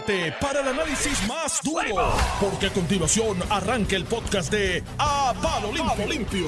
[0.00, 5.72] prepárate para el análisis más duro, porque a continuación arranca el podcast de A Palo
[5.72, 6.46] Limpio.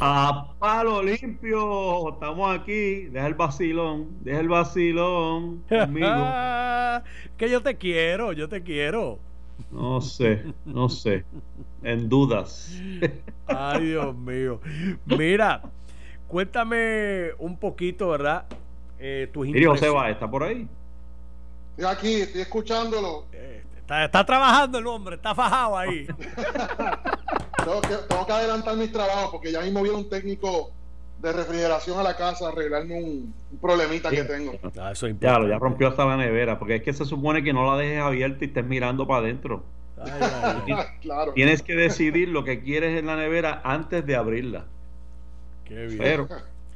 [0.00, 6.08] A Palo Limpio, estamos aquí, deja el vacilón, deja el vacilón conmigo.
[7.36, 9.18] que yo te quiero, yo te quiero.
[9.70, 11.24] No sé, no sé,
[11.82, 12.80] en dudas.
[13.46, 14.60] Ay, Dios mío.
[15.06, 15.62] Mira,
[16.28, 18.46] cuéntame un poquito, ¿verdad?
[18.98, 20.68] Eh, tus José va, ¿está por ahí?
[21.76, 23.26] Estoy aquí, estoy escuchándolo.
[23.32, 26.06] Eh, está, trabajando el hombre, está fajado ahí.
[27.64, 27.80] tengo,
[28.26, 30.70] que, adelantar mis trabajos porque ya mismo viene un técnico
[31.20, 34.52] de refrigeración a la casa a arreglarme un, problemita que tengo.
[34.78, 37.64] Ah, eso ya, ya rompió hasta la nevera, porque es que se supone que no
[37.64, 39.64] la dejes abierta y estés mirando para adentro.
[41.00, 41.32] claro.
[41.32, 44.66] Tienes que decidir lo que quieres en la nevera antes de abrirla.
[45.64, 45.98] Qué bien.
[45.98, 46.28] Pero,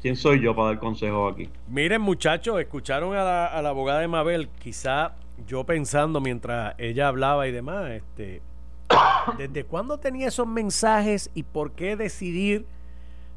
[0.03, 1.49] ¿Quién soy yo para dar consejo aquí?
[1.69, 7.53] Miren, muchachos, escucharon a la, abogada de Mabel, quizá yo pensando mientras ella hablaba y
[7.53, 8.43] demás, este,
[9.39, 12.67] ¿desde cuándo tenía esos mensajes y por qué decidir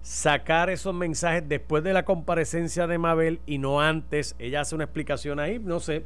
[0.01, 4.35] sacar esos mensajes después de la comparecencia de Mabel y no antes?
[4.37, 6.05] Ella hace una explicación ahí, no sé.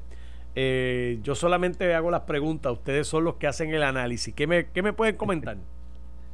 [0.56, 4.34] Eh, yo solamente hago las preguntas, ustedes son los que hacen el análisis.
[4.36, 5.58] ¿Qué me, qué me pueden comentar?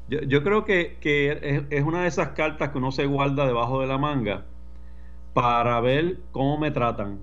[0.10, 0.98] Yo, creo que,
[1.70, 4.46] es, una de esas cartas que uno se guarda debajo de la manga
[5.34, 7.20] para ver cómo me tratan.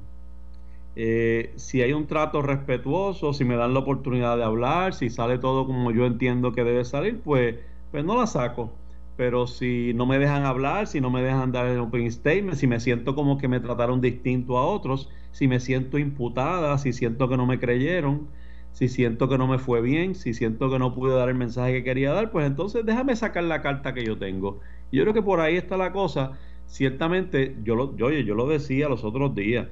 [0.95, 5.39] Eh, si hay un trato respetuoso, si me dan la oportunidad de hablar, si sale
[5.39, 7.57] todo como yo entiendo que debe salir, pues,
[7.91, 8.73] pues no la saco.
[9.17, 12.67] Pero si no me dejan hablar, si no me dejan dar el open statement, si
[12.67, 17.29] me siento como que me trataron distinto a otros, si me siento imputada, si siento
[17.29, 18.29] que no me creyeron,
[18.77, 21.73] si siento que no me fue bien, si siento que no pude dar el mensaje
[21.73, 24.61] que quería dar, pues entonces déjame sacar la carta que yo tengo.
[24.93, 26.33] yo creo que por ahí está la cosa.
[26.67, 29.69] Ciertamente, yo lo, yo, yo lo decía los otros días,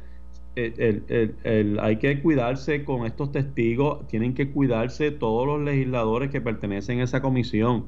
[0.56, 7.04] hay que cuidarse con estos testigos, tienen que cuidarse todos los legisladores que pertenecen a
[7.04, 7.84] esa comisión.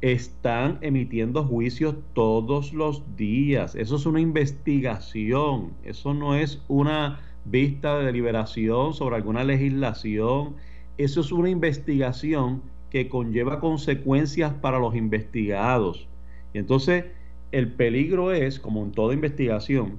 [0.00, 3.74] Están emitiendo juicios todos los días.
[3.74, 7.20] Eso es una investigación, eso no es una
[7.50, 10.56] vista de deliberación sobre alguna legislación.
[10.96, 16.06] Eso es una investigación que conlleva consecuencias para los investigados.
[16.52, 17.04] Y entonces
[17.52, 19.98] el peligro es, como en toda investigación,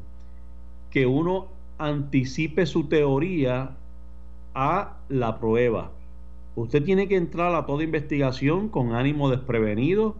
[0.92, 3.72] que uno anticipe su teoría
[4.54, 5.92] a la prueba.
[6.56, 10.16] Usted tiene que entrar a toda investigación con ánimo desprevenido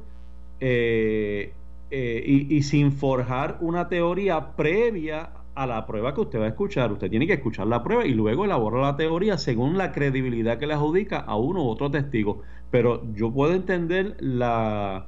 [0.60, 1.54] eh,
[1.92, 6.50] eh, y, y, sin forjar una teoría previa a la prueba que usted va a
[6.50, 6.92] escuchar.
[6.92, 10.68] Usted tiene que escuchar la prueba y luego elaborar la teoría según la credibilidad que
[10.68, 12.42] le adjudica a uno u otro testigo.
[12.72, 15.08] Pero yo puedo entender la,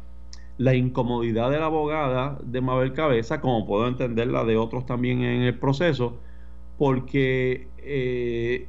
[0.58, 5.24] la incomodidad de la abogada de Mabel Cabeza, como puedo entender la de otros también
[5.24, 6.20] en el proceso,
[6.78, 8.68] porque eh,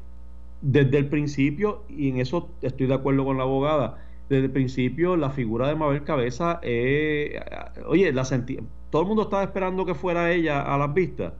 [0.60, 5.16] desde el principio, y en eso estoy de acuerdo con la abogada, desde el principio
[5.16, 7.40] la figura de Mabel Cabeza, eh,
[7.86, 8.24] oye, la
[8.90, 11.32] todo el mundo estaba esperando que fuera ella a las vistas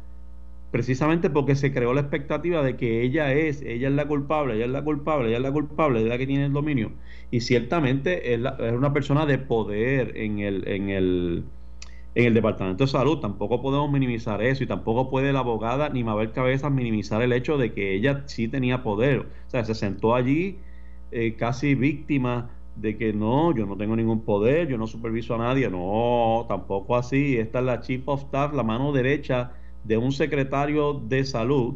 [0.73, 4.65] precisamente porque se creó la expectativa de que ella es, ella es la culpable, ella
[4.65, 6.93] es la culpable, ella es la culpable, ella es la que tiene el dominio.
[7.31, 8.41] Y ciertamente es,
[8.73, 11.45] una persona de poder en el, en el,
[12.15, 13.19] en el Departamento de Salud.
[13.21, 17.59] Tampoco podemos minimizar eso y tampoco puede la abogada ni Mabel Cabezas minimizar el hecho
[17.59, 19.21] de que ella sí tenía poder.
[19.21, 20.59] O sea, se sentó allí
[21.11, 25.39] eh, casi víctima de que no, yo no tengo ningún poder, yo no superviso a
[25.39, 25.69] nadie.
[25.69, 27.37] No, tampoco así.
[27.37, 29.53] Esta es la Chief of Staff, la mano derecha
[29.85, 31.75] de un secretario de salud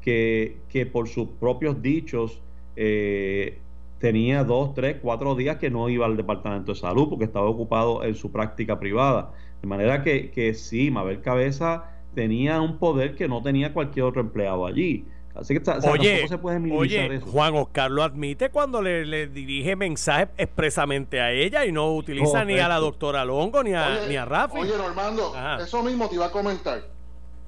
[0.00, 2.40] que, que por sus propios dichos
[2.76, 3.58] eh,
[3.98, 8.04] tenía dos, tres, cuatro días que no iba al departamento de salud porque estaba ocupado
[8.04, 9.32] en su práctica privada.
[9.62, 14.20] De manera que, que sí, Mabel Cabeza tenía un poder que no tenía cualquier otro
[14.20, 15.06] empleado allí.
[15.34, 21.20] Así que oye, se puede oye, Juan Oscar lo admite cuando le, dirige mensajes expresamente
[21.20, 24.58] a ella y no utiliza ni a la doctora Longo ni a, ni a Rafi.
[24.58, 26.93] Oye, Normando, eso mismo te iba a comentar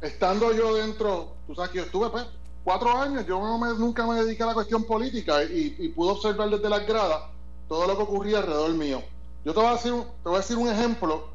[0.06, 2.25] estando yo dentro, tú sabes que yo estuve pues,
[2.65, 3.41] cuatro años, yo
[3.78, 7.22] nunca me dediqué a la cuestión política y, pude observar desde las gradas
[7.69, 9.03] todo lo que ocurría alrededor mío.
[9.45, 11.28] Yo te voy a decir, te voy a decir un ejemplo.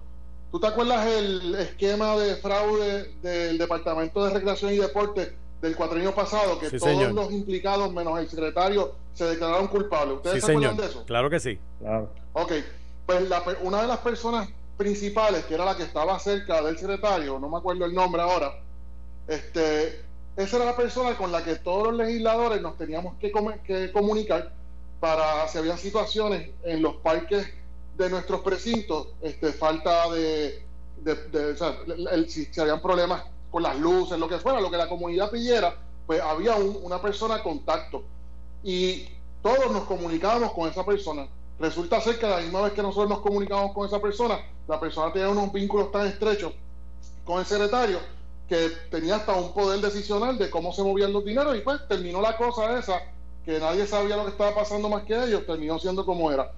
[0.52, 6.14] ¿Tú te acuerdas el esquema de fraude del Departamento de Recreación y Deporte del cuatrienio
[6.14, 6.60] pasado?
[6.60, 10.18] Que todos los implicados, menos el secretario, se declararon culpables.
[10.18, 11.06] ¿Ustedes se acuerdan de eso?
[11.06, 11.58] Claro que sí.
[11.80, 12.10] Claro.
[12.34, 12.52] Ok.
[13.06, 13.24] Pues
[13.62, 14.50] una de las personas
[14.82, 18.52] principales, que era la que estaba cerca del secretario, no me acuerdo el nombre ahora,
[19.28, 20.02] este,
[20.36, 23.32] esa era la persona con la que todos los legisladores nos teníamos que,
[23.64, 24.52] que comunicar
[25.00, 27.48] para si había situaciones en los parques
[27.96, 30.66] de nuestros precintos, este, falta de,
[30.98, 31.78] de, o sea,
[32.28, 35.76] si, habían problemas con las luces, lo que fuera, lo que la comunidad pidiera,
[36.08, 38.04] pues había una persona contacto
[38.64, 39.08] y
[39.44, 41.28] todos nos comunicábamos con esa persona.
[41.60, 44.40] Resulta ser que la misma vez que nosotros nos comunicábamos con esa persona,
[44.72, 46.54] la persona tenía unos vínculos tan estrechos
[47.26, 48.00] con el secretario
[48.48, 52.22] que tenía hasta un poder decisional de cómo se movían los dineros y pues terminó
[52.22, 53.02] la cosa esa,
[53.44, 56.54] que nadie sabía lo que estaba pasando más que ellos, terminó siendo como era.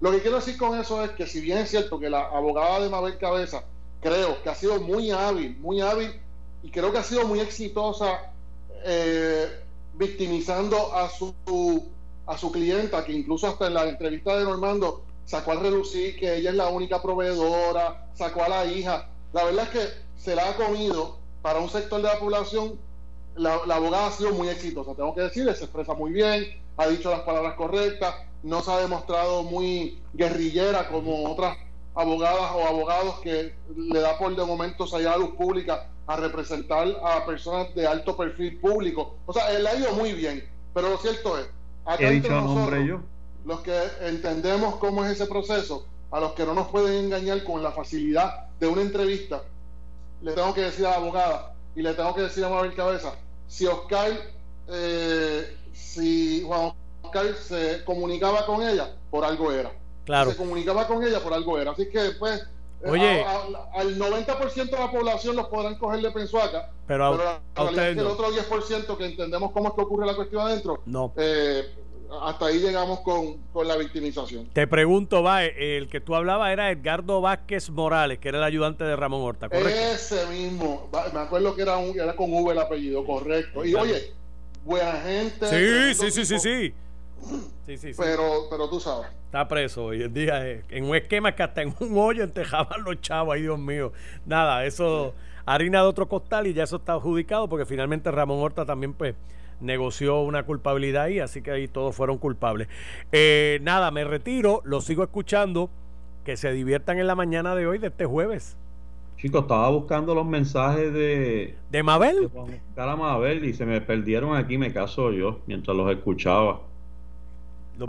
[0.00, 2.80] Lo que quiero decir con eso es que si bien es cierto que la abogada
[2.80, 3.62] de Mabel Cabeza
[4.00, 6.20] creo que ha sido muy hábil, muy hábil
[6.64, 8.32] y creo que ha sido muy exitosa
[8.84, 9.62] eh,
[9.94, 11.32] victimizando a su
[12.26, 16.36] a su clienta, que incluso hasta en la entrevista de Normando sacó al relucir que
[16.36, 19.08] ella es la única proveedora, sacó a la hija.
[19.32, 22.78] La verdad es que se la ha comido para un sector de la población.
[23.36, 27.10] La, abogada ha sido muy exitosa, tengo que decir, se expresa muy bien, ha dicho
[27.10, 31.56] las palabras correctas, no se ha demostrado muy guerrillera como otras
[31.96, 36.16] abogadas o abogados que le da por de momento salir a la luz pública a
[36.16, 39.16] representar a personas de alto perfil público.
[39.26, 41.48] O sea, él ha ido muy bien, pero lo cierto es,
[41.84, 43.00] Acá He dicho nombre yo.
[43.44, 47.62] Los que entendemos cómo es ese proceso, a los que no nos pueden engañar con
[47.62, 49.42] la facilidad de una entrevista,
[50.22, 53.14] le tengo que decir a la abogada y le tengo que decir a Mabel Cabeza,
[53.46, 54.12] si Oscar,
[54.68, 59.72] eh, si Juan Oscar se comunicaba con ella, por algo era.
[60.04, 60.30] Claro.
[60.30, 61.72] Se comunicaba con ella, por algo era.
[61.72, 62.40] Así que, pues,
[62.82, 63.24] eh, Oye,
[63.74, 67.18] al 90% de la población los podrán coger de pensuaca, pero,
[67.54, 71.12] pero el otro 10% que entendemos cómo es que ocurre la cuestión adentro, no.
[71.16, 71.74] Eh,
[72.22, 74.46] hasta ahí llegamos con, la victimización.
[74.52, 78.84] Te pregunto, va, el que tú hablabas era Edgardo Vázquez Morales, que era el ayudante
[78.84, 79.70] de Ramón Horta, ¿correcto?
[79.70, 83.64] Ese mismo, me acuerdo que era, un, era con V el apellido, correcto.
[83.64, 84.12] Y oye,
[84.64, 85.94] buena gente.
[85.94, 86.74] Sí, sí, sí, sí, sí.
[87.66, 89.08] Sí, sí, Pero, pero tú sabes.
[89.26, 92.84] Está preso hoy en día, eh, en un esquema que hasta en un hoyo entejaban
[92.84, 93.92] los chavos, ay Dios mío.
[94.26, 95.14] Nada, eso,
[95.46, 99.14] harina de otro costal y ya eso está adjudicado porque finalmente Ramón Horta también pues
[99.60, 102.68] negoció una culpabilidad ahí, así que ahí todos fueron culpables.
[103.12, 105.70] Eh, nada, me retiro, lo sigo escuchando,
[106.24, 108.56] que se diviertan en la mañana de hoy, de este jueves.
[109.16, 111.56] Chicos, estaba buscando los mensajes de...
[111.70, 112.30] ¿De Mabel?
[112.76, 116.60] De Mabel y se me perdieron aquí, me caso yo, mientras los escuchaba.
[117.78, 117.88] Los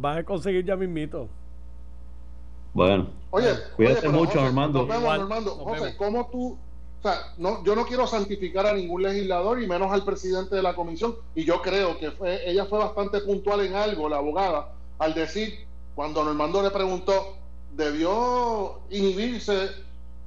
[0.00, 1.28] vas, a, conseguir ya mismito.
[2.72, 3.08] Bueno.
[3.30, 4.86] Oye, cuídate mucho, Armando.
[4.86, 6.56] José, ¿cómo tú
[7.38, 11.16] no, yo no quiero santificar a ningún legislador y menos al presidente de la comisión.
[11.34, 15.66] Y yo creo que fue, ella fue bastante puntual en algo, la abogada, al decir,
[15.94, 17.36] cuando Normando le preguntó,
[17.72, 19.70] ¿debió inhibirse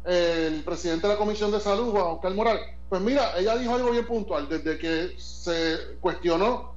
[0.05, 2.59] el presidente de la Comisión de Salud, Juan Oscar Moral?
[2.89, 4.49] Pues mira, ella dijo algo bien puntual.
[4.49, 6.73] Desde que se cuestionó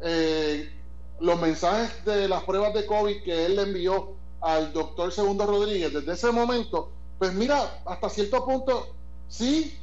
[0.00, 0.72] eh,
[1.20, 5.92] los mensajes de las pruebas de COVID que él le envió al doctor Segundo Rodríguez
[5.92, 6.90] desde ese momento,
[7.20, 8.96] pues mira, hasta cierto punto,
[9.32, 9.78] sí,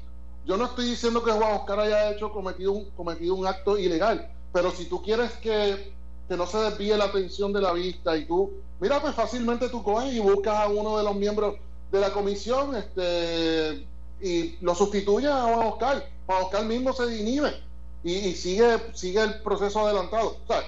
[0.46, 4.32] yo no estoy diciendo que Juan Oscar haya hecho cometido un, cometido un acto ilegal,
[4.54, 5.92] pero si tú quieres que,
[6.28, 9.84] que no se desvíe la atención de la vista y tú, mira, pues fácilmente tú
[9.84, 11.56] coges y buscas a uno de los miembros
[11.92, 13.86] de la comisión este,
[14.22, 16.10] y lo sustituyes a Juan Oscar.
[16.28, 17.62] Juan Oscar mismo se inhibe
[18.04, 20.38] y, y sigue, sigue el proceso adelantado.
[20.44, 20.64] O sea,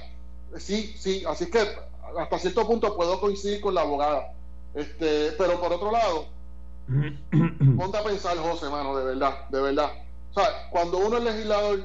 [0.57, 1.59] sí, sí, así que
[2.19, 4.33] hasta cierto punto puedo coincidir con la abogada.
[4.73, 6.25] Este, pero por otro lado,
[7.77, 9.91] ponte a pensar, José, mano, de verdad, de verdad.
[10.31, 11.79] O sea, cuando uno es legislador,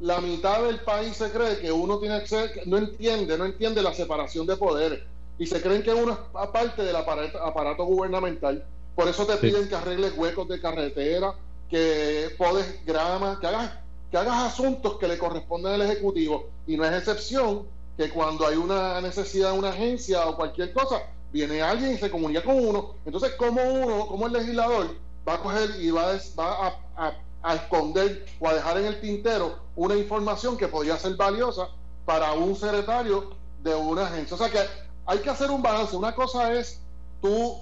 [0.00, 3.82] la mitad del país se cree que uno tiene que ser, no entiende, no entiende
[3.82, 5.00] la separación de poderes.
[5.38, 8.64] Y se creen que uno es parte del aparato, gubernamental.
[8.94, 11.34] Por eso te piden que arregles huecos de carretera,
[11.68, 13.72] que podes grama, que hagas,
[14.10, 16.48] que hagas asuntos que le corresponden al Ejecutivo.
[16.66, 21.02] Y no es excepción que cuando hay una necesidad de una agencia o cualquier cosa,
[21.36, 22.94] viene alguien y se comunica con uno.
[23.04, 24.96] Entonces, como uno, como el legislador,
[25.28, 27.12] va a coger y va, a,
[27.42, 31.68] a, esconder o a dejar en el tintero una información que podría ser valiosa
[32.06, 33.30] para un secretario
[33.62, 34.34] de una agencia.
[34.34, 34.60] O sea que
[35.04, 35.94] hay que hacer un balance.
[35.94, 36.80] Una cosa es
[37.20, 37.58] tú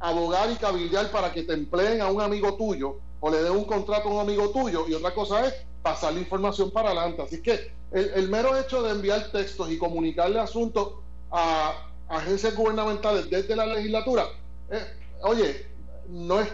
[0.00, 3.64] abogar y cabildear para que te empleen a un amigo tuyo o le den un
[3.64, 7.22] contrato a un amigo tuyo y otra cosa es pasar la información para adelante.
[7.22, 10.94] Así que el, mero hecho de enviar textos y comunicarle asuntos
[11.30, 14.24] a agencias gubernamentales desde la legislatura,
[14.70, 14.82] eh,
[15.22, 15.66] oye,
[16.08, 16.48] no es,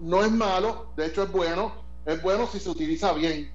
[0.00, 1.72] no es malo, de hecho es bueno,
[2.04, 3.50] es bueno si se utiliza bien.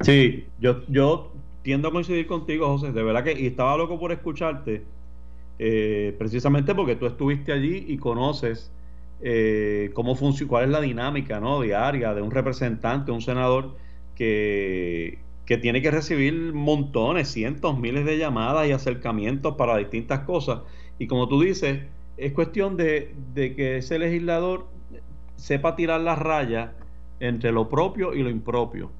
[0.00, 4.12] Sí, yo, yo tiendo a coincidir contigo, José, de verdad que, y estaba loco por
[4.12, 4.84] escucharte,
[5.58, 8.70] eh, precisamente porque tú estuviste allí y conoces
[9.22, 11.62] eh, cómo funciona, cuál es la dinámica ¿no?
[11.62, 13.76] diaria de un representante, un senador
[14.14, 15.18] que,
[15.58, 20.60] tiene que recibir montones, cientos, miles de llamadas y acercamientos para distintas cosas.
[20.98, 21.82] Y como tú dices,
[22.16, 24.66] es cuestión de, que ese legislador
[25.36, 26.70] sepa tirar las rayas
[27.20, 28.90] entre lo propio y lo impropio.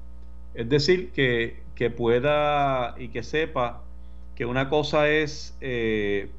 [0.53, 3.83] Es decir, que, que pueda y que sepa
[4.35, 6.29] que una cosa es eh,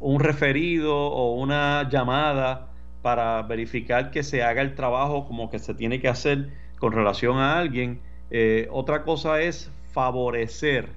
[0.00, 2.68] un referido o una llamada
[3.02, 7.38] para verificar que se haga el trabajo como que se tiene que hacer con relación
[7.38, 8.00] a alguien.
[8.30, 10.90] Eh, otra cosa es favorecer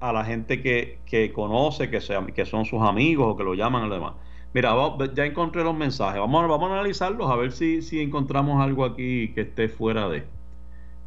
[0.00, 3.54] a la gente que, que conoce, que, sea, que son sus amigos o que lo
[3.54, 4.14] llaman a los demás.
[4.52, 4.74] Mira,
[5.14, 6.20] ya encontré los mensajes.
[6.20, 10.24] Vamos, vamos a analizarlos a ver si, si encontramos algo aquí que esté fuera de.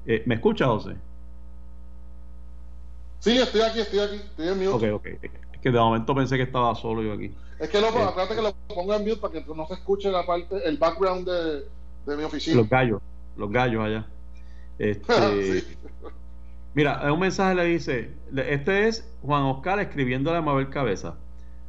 [0.05, 0.95] Eh, ¿Me escucha, José?
[3.19, 4.91] Sí, estoy aquí, estoy aquí, estoy en mute.
[4.91, 5.05] Ok, ok.
[5.53, 7.33] Es que de momento pensé que estaba solo yo aquí.
[7.59, 7.91] Es que lo, eh,
[8.29, 11.65] que lo ponga en mute para que no se escuche la parte, el background de,
[12.05, 12.57] de mi oficina.
[12.57, 13.01] Los gallos,
[13.35, 14.05] los gallos allá.
[14.79, 15.63] Este,
[16.75, 21.17] Mira, un mensaje le dice, este es Juan Oscar escribiéndole a Mabel Cabeza.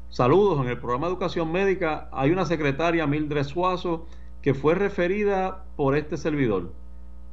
[0.09, 4.07] Saludos, en el programa de educación médica hay una secretaria, Mildred Suazo,
[4.41, 6.73] que fue referida por este servidor.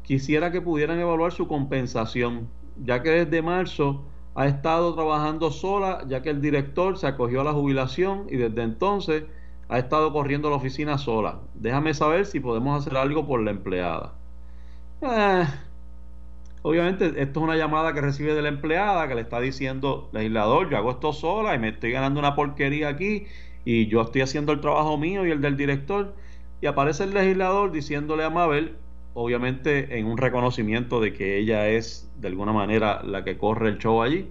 [0.03, 2.49] Quisiera que pudieran evaluar su compensación,
[2.83, 4.03] ya que desde marzo
[4.35, 8.63] ha estado trabajando sola, ya que el director se acogió a la jubilación y desde
[8.63, 9.23] entonces
[9.69, 11.39] ha estado corriendo a la oficina sola.
[11.53, 14.13] Déjame saber si podemos hacer algo por la empleada.
[15.01, 15.45] Eh,
[16.61, 20.69] obviamente, esto es una llamada que recibe de la empleada que le está diciendo, legislador,
[20.69, 23.25] yo hago esto sola y me estoy ganando una porquería aquí
[23.65, 26.15] y yo estoy haciendo el trabajo mío y el del director.
[26.61, 28.77] Y aparece el legislador diciéndole a Mabel,
[29.13, 33.77] obviamente en un reconocimiento de que ella es de alguna manera la que corre el
[33.79, 34.29] show allí,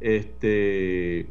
[0.00, 1.28] este,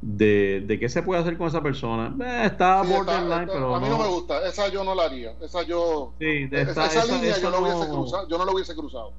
[0.00, 2.14] de, de qué se puede hacer con esa persona.
[2.24, 5.62] Eh, está borderline, pero a mí no, me gusta, esa yo no la haría, esa
[5.62, 9.12] yo, sí, esa, línea yo, no hubiese cruzado, yo no lo hubiese cruzado.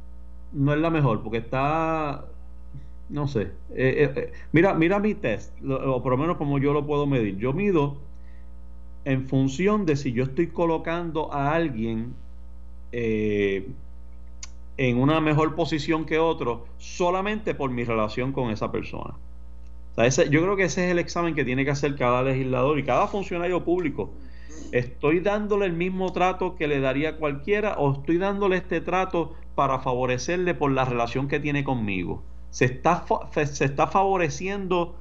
[0.53, 2.25] No es la mejor, porque está,
[3.09, 6.85] no sé, eh, eh, mira, mira mi test, o por lo menos como yo lo
[6.85, 7.37] puedo medir.
[7.37, 7.97] Yo mido
[9.07, 12.13] en función de si yo estoy colocando a alguien
[12.91, 13.69] eh,
[14.75, 19.15] en una mejor posición que otro solamente por mi relación con esa persona.
[19.97, 23.07] Yo creo que ese es el examen que tiene que hacer cada legislador y cada
[23.07, 24.13] funcionario público.
[24.71, 29.79] ¿Estoy dándole el mismo trato que le daría cualquiera o estoy dándole este trato para
[29.79, 32.23] favorecerle por la relación que tiene conmigo?
[32.51, 34.95] ¿Se está, se está favoreciendo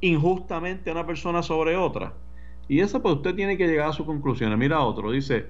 [0.00, 2.12] injustamente a una persona sobre otra?
[2.68, 4.58] Y eso pues usted tiene que llegar a sus conclusiones.
[4.58, 5.46] Mira otro, dice,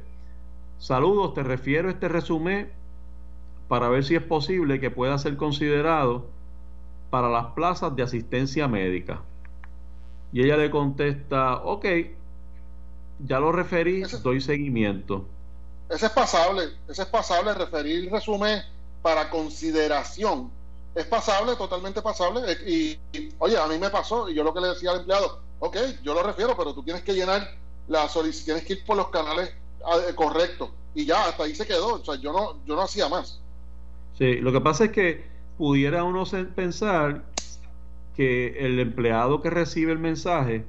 [0.82, 2.68] Saludos, te refiero a este resumen
[3.68, 6.26] para ver si es posible que pueda ser considerado
[7.12, 9.20] para las plazas de asistencia médica.
[10.32, 11.84] Y ella le contesta, ok,
[13.20, 15.26] ya lo referí, doy seguimiento.
[15.90, 18.62] Ese es pasable, ese es pasable, referir resumen
[19.02, 20.50] para consideración.
[20.94, 22.40] Es pasable, totalmente pasable.
[22.66, 22.98] Y,
[23.38, 26.14] oye, a mí me pasó, y yo lo que le decía al empleado, ok, yo
[26.14, 27.46] lo refiero, pero tú tienes que llenar
[27.88, 29.52] la solicitud, tienes que ir por los canales
[29.84, 30.70] Ah, eh, correcto.
[30.94, 31.94] Y ya, hasta ahí se quedó.
[31.94, 33.40] O sea, yo no, yo no hacía más.
[34.18, 35.31] Sí, lo que pasa es que
[35.62, 36.24] pudiera uno
[36.56, 37.22] pensar
[38.16, 40.64] que el empleado que recibe el mensaje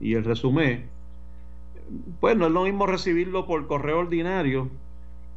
[0.00, 0.88] y el resumen,
[2.18, 4.68] pues no es lo mismo recibirlo por correo ordinario,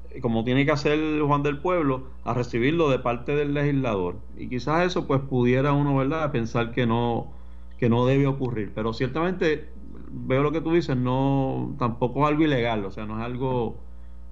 [0.10, 4.16] eh, como tiene que hacer Juan del Pueblo, a recibirlo de parte del legislador.
[4.40, 7.28] Y quizás eso pues pudiera uno, ¿verdad?, pensar que no,
[7.78, 8.72] que no debe ocurrir.
[8.74, 9.70] Pero ciertamente
[10.10, 13.76] veo lo que tú dices, no, tampoco es algo ilegal, o sea, no es algo,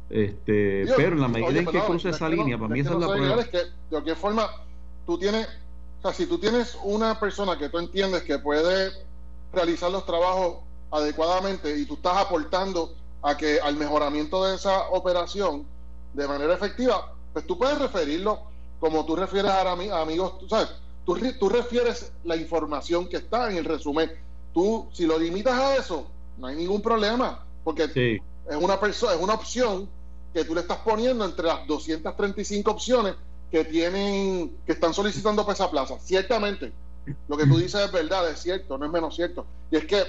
[0.09, 3.13] este, pero en la medida en que cruce esa línea, para mí esa es la
[3.13, 3.39] prueba.
[3.39, 4.47] Es que, de cualquier forma,
[5.05, 5.47] tú tienes,
[5.99, 8.91] o sea, si tú tienes una persona que tú entiendes que puede
[9.51, 10.57] realizar los trabajos
[10.91, 15.65] adecuadamente y tú estás aportando a que al mejoramiento de esa operación
[16.13, 18.41] de manera efectiva, pues tú puedes referirlo
[18.79, 20.69] como tú refieres a, amigos, tú sabes,
[21.05, 24.11] tú, tú refieres la información que está en el resumen.
[24.53, 26.05] Tú, si lo limitas a eso,
[26.37, 29.89] no hay ningún problema, porque es una persona, es una opción
[30.33, 33.15] que tú le estás poniendo entre las 235 opciones
[33.53, 35.99] que tienen, que están solicitando para esa plaza.
[35.99, 36.73] Ciertamente,
[37.27, 39.45] lo que tú dices es verdad, es cierto, no es menos cierto.
[39.69, 40.03] Y es que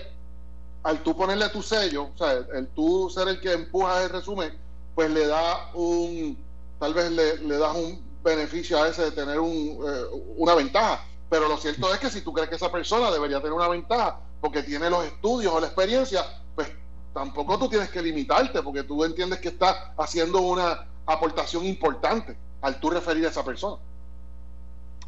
[0.82, 4.58] al tú ponerle tu sello, o sea, el, tú ser el que empuja el resumen,
[4.94, 6.42] pues le da un,
[6.80, 10.04] tal vez le, le das un beneficio a ese de tener un, eh,
[10.38, 11.04] una ventaja.
[11.28, 14.20] Pero lo cierto es que si tú crees que esa persona debería tener una ventaja
[14.40, 16.24] porque tiene los estudios o la experiencia,
[16.54, 16.68] pues
[17.12, 22.80] tampoco tú tienes que limitarte porque tú entiendes que estás haciendo una aportación importante al
[22.80, 23.76] tú referir a esa persona.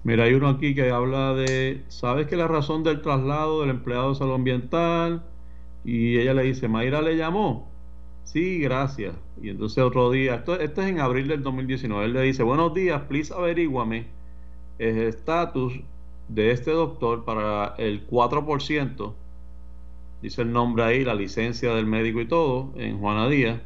[0.04, 4.10] Mira, hay uno aquí que habla de, ¿sabes que la razón del traslado del empleado
[4.10, 5.24] de salud ambiental?
[5.84, 7.68] Y ella le dice, Mayra le llamó.
[8.24, 9.14] Sí, gracias.
[9.42, 13.02] Y entonces otro día, esto, es en abril del 2019, él le dice, buenos días,
[13.08, 14.06] please averíguame
[14.78, 15.72] el estatus
[16.28, 19.14] de este doctor para el 4%
[20.22, 23.60] dice el nombre ahí, la licencia del médico y todo, en Juana Díaz.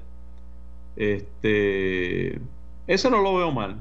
[0.96, 2.40] Este,
[2.94, 3.80] ese no lo veo mal.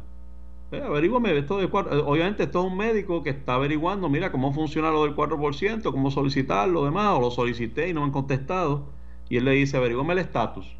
[0.71, 2.07] Eh, averígame esto de cuatro.
[2.07, 6.11] Obviamente, esto es un médico que está averiguando, mira cómo funciona lo del 4%, cómo
[6.11, 8.85] solicitar lo demás, o lo solicité y no me han contestado.
[9.29, 10.75] Y él le dice, averígame el estatus.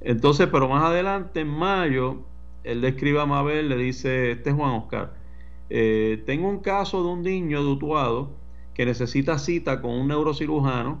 [0.00, 2.18] Entonces, pero más adelante, en mayo,
[2.64, 5.14] él le escribe a Mabel, le dice, este es Juan Oscar,
[5.70, 8.30] eh, tengo un caso de un niño dutuado
[8.74, 11.00] que necesita cita con un neurocirujano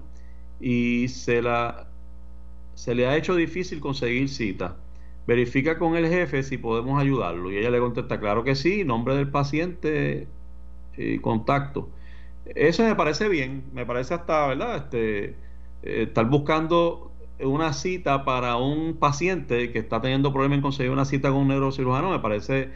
[0.60, 1.88] y se, la,
[2.74, 4.76] se le ha hecho difícil conseguir cita.
[5.26, 7.50] Verifica con el jefe si podemos ayudarlo.
[7.50, 10.28] Y ella le contesta, claro que sí, nombre del paciente
[10.96, 11.88] y contacto.
[12.46, 14.76] Eso me parece bien, me parece hasta, ¿verdad?
[14.76, 15.24] Este,
[15.82, 21.04] eh, estar buscando una cita para un paciente que está teniendo problemas en conseguir una
[21.04, 22.70] cita con un neurocirujano me parece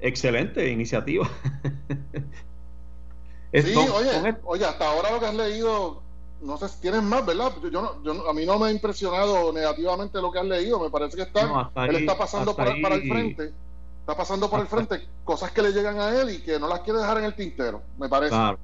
[0.00, 1.28] excelente iniciativa.
[3.52, 6.02] sí, oye, oye, hasta ahora lo que has leído,
[6.42, 7.52] no sé si tienes más, ¿verdad?
[7.70, 11.16] Yo, yo a mí no me ha impresionado negativamente lo que has leído, me parece
[11.16, 13.52] que está, él está pasando para el frente,
[14.00, 16.80] está pasando por el frente cosas que le llegan a él y que no las
[16.80, 18.30] quiere dejar en el tintero, me parece.
[18.30, 18.58] Claro.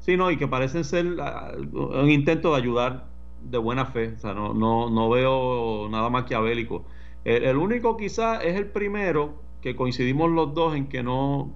[0.00, 3.06] Sí, no, y que parecen ser ah, un intento de ayudar
[3.42, 6.84] de buena fe, o sea, no, no, no veo nada maquiavélico.
[7.24, 11.52] El, el único quizás es el primero, que coincidimos los dos en que no,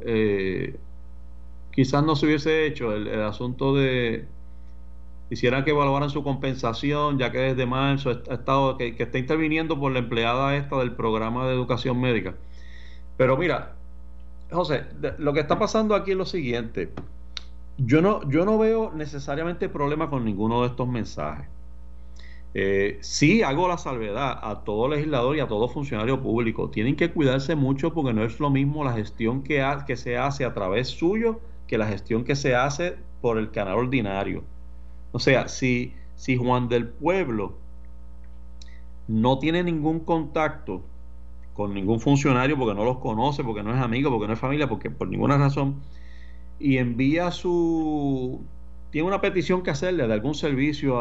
[0.00, 0.78] eh,
[1.70, 4.26] quizás no se hubiese hecho el, asunto de,
[5.28, 9.78] quisiera que evaluaran su compensación, ya que desde marzo ha estado, que, que, está interviniendo
[9.78, 12.34] por la empleada esta del programa de educación médica.
[13.16, 13.74] Pero mira,
[14.50, 14.84] José,
[15.18, 16.92] lo que está pasando aquí es lo siguiente.
[17.78, 21.46] Yo no, yo no veo necesariamente problema con ninguno de estos mensajes.
[22.54, 23.00] Eh,
[23.44, 26.70] hago la salvedad a todo legislador y a todo funcionario público.
[26.70, 30.44] Tienen que cuidarse mucho porque no es lo mismo la gestión que, que se hace
[30.46, 34.42] a través suyo que la gestión que se hace por el canal ordinario.
[35.12, 37.56] O sea, si, si Juan del Pueblo
[39.08, 40.82] no tiene ningún contacto
[41.54, 44.68] con ningún funcionario porque no los conoce, porque no es amigo, porque no es familia,
[44.68, 45.76] porque por ninguna razón,
[46.58, 48.40] y envía su,
[48.90, 51.00] tiene una petición que hacerle de algún servicio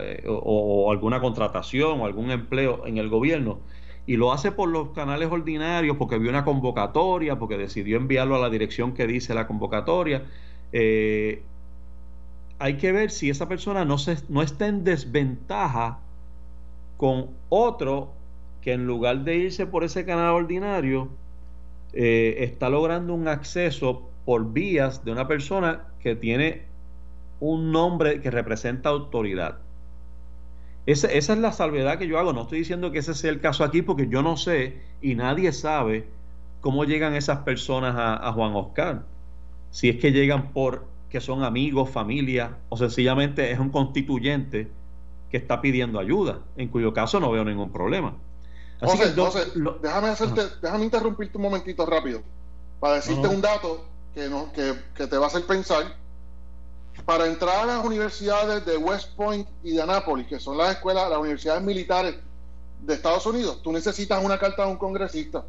[0.00, 3.60] eh, o, alguna contratación o algún empleo en el gobierno
[4.06, 8.40] y lo hace por los canales ordinarios porque vio una convocatoria, porque decidió enviarlo a
[8.40, 10.24] la dirección que dice la convocatoria,
[10.72, 11.42] eh,
[12.60, 15.98] hay que ver si esa persona no, se, no está en desventaja
[16.96, 18.12] con otro
[18.60, 21.08] que en lugar de irse por ese canal ordinario,
[21.92, 26.62] eh, está logrando un acceso por vías de una persona que tiene
[27.40, 29.58] un nombre que representa autoridad.
[30.86, 32.32] Esa, es la salvedad que yo hago.
[32.32, 35.52] No estoy diciendo que ese sea el caso aquí porque yo no sé y nadie
[35.52, 36.06] sabe
[36.60, 39.04] cómo llegan esas personas a, Juan Oscar.
[39.70, 44.70] Si es que llegan por que son amigos, familia o sencillamente es un constituyente
[45.30, 48.14] que está pidiendo ayuda, en cuyo caso no veo ningún problema.
[49.82, 52.22] déjame, hacerte, déjame interrumpirte un momentito rápido
[52.78, 55.96] para decirte un dato que, no, que, que te va a hacer pensar
[57.04, 61.10] para entrar a las universidades de West Point y de Anápolis, que son las escuelas,
[61.10, 62.16] las universidades militares
[62.82, 65.44] de Estados Unidos, tú necesitas una carta de un congresista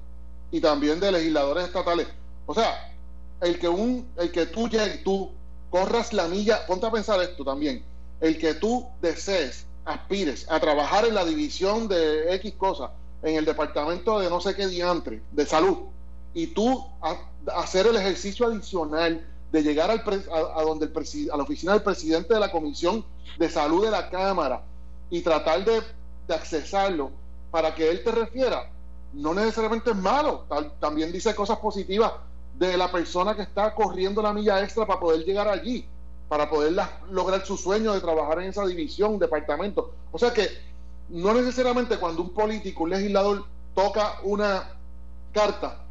[0.52, 2.08] y también de legisladores estatales.
[2.46, 2.94] O sea,
[3.42, 5.32] el que un, el que tú llegues, tú
[5.72, 7.84] corras la milla, ponte a pensar esto también,
[8.20, 12.92] el que tú desees, aspires a trabajar en la división de X cosas,
[13.24, 15.78] en el departamento de no sé qué diantre, de salud,
[16.34, 16.86] y tú
[17.56, 22.34] hacer el ejercicio adicional de llegar al a, donde el a la oficina del presidente
[22.34, 23.04] de la Comisión
[23.38, 24.64] de Salud de la Cámara
[25.10, 25.82] y tratar de,
[26.28, 27.12] de accesarlo
[27.50, 28.70] para que él te refiera,
[29.14, 30.46] no necesariamente es malo,
[30.80, 32.14] también dice cosas positivas
[32.56, 35.88] de la persona que está corriendo la milla extra para poder llegar allí,
[36.28, 36.74] para poder
[37.10, 39.92] lograr su sueño de trabajar en esa división, departamento.
[40.12, 40.50] O sea que
[41.10, 44.76] no necesariamente cuando un político, un legislador toca una
[45.34, 45.84] carta,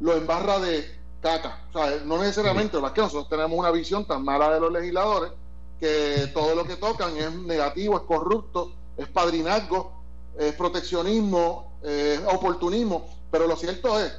[0.00, 1.64] lo embarra de caca.
[1.70, 5.32] O sea, no necesariamente, que nosotros tenemos una visión tan mala de los legisladores
[5.80, 9.92] que todo lo que tocan es negativo, es corrupto, es padrinazgo,
[10.38, 13.08] es proteccionismo, es oportunismo.
[13.30, 14.12] Pero lo cierto es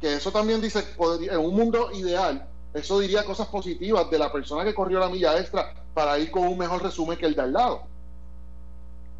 [0.00, 0.84] que eso también dice,
[1.30, 5.38] en un mundo ideal, eso diría cosas positivas de la persona que corrió la milla
[5.38, 7.82] extra para ir con un mejor resumen que el de al lado.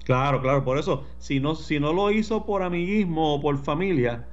[0.05, 4.27] Claro, claro, por eso, si no, si no lo hizo por amiguismo o por familia,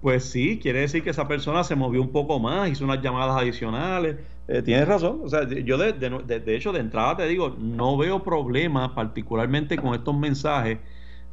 [0.00, 3.36] pues sí, quiere decir que esa persona se movió un poco más, hizo unas llamadas
[3.40, 4.18] adicionales.
[4.46, 8.22] Eh, tienes razón, o sea, yo de, de, hecho de entrada te digo, no veo
[8.22, 10.78] problema particularmente con estos mensajes.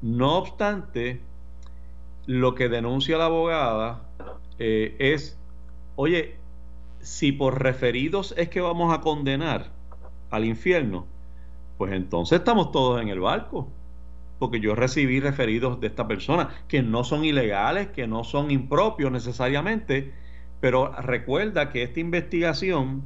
[0.02, 1.22] No obstante,
[2.26, 4.02] lo que denuncia la abogada
[4.60, 5.38] eh, es,
[5.96, 6.36] oye,
[7.02, 9.72] si por referidos es que vamos a condenar
[10.30, 11.06] al infierno,
[11.78, 13.68] pues entonces estamos todos en el barco
[14.44, 19.10] porque yo recibí referidos de esta persona, que no son ilegales, que no son impropios
[19.10, 20.12] necesariamente,
[20.60, 23.04] pero recuerda que esta investigación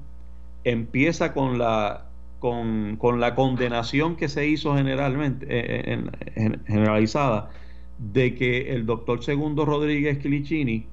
[0.63, 2.05] empieza con la
[2.39, 6.03] con, la condenación que se hizo generalmente eh,
[6.35, 7.51] eh, generalizada
[7.99, 10.87] de que el doctor Segundo Rodríguez Quilicini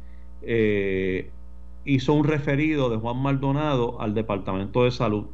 [0.47, 1.31] eh,
[1.85, 5.27] hizo un referido de Juan Maldonado al Departamento de Salud.